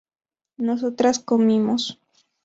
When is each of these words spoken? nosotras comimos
nosotras 0.57 1.19
comimos 1.19 1.99